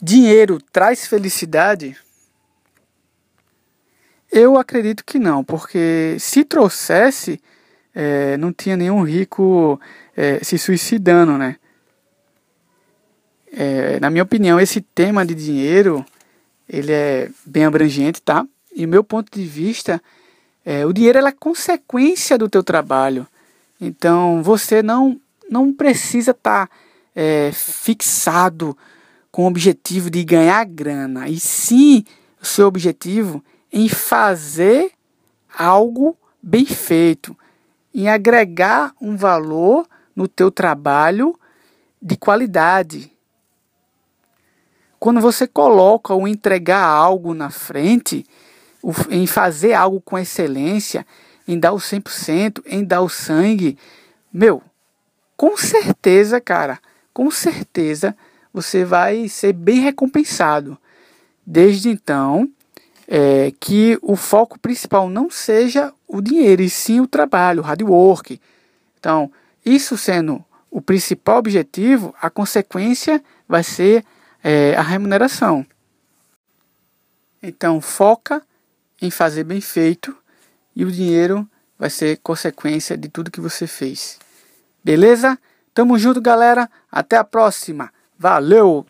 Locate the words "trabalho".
22.62-23.26, 40.50-41.38, 67.06-67.60